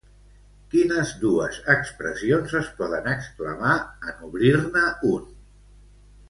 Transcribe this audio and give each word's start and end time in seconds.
Quines 0.69 1.11
dues 1.23 1.59
expressions 1.73 2.55
es 2.61 2.71
poden 2.79 3.11
exclamar 3.13 3.75
en 4.13 4.27
obrir-ne 4.31 4.87
un? 5.15 5.31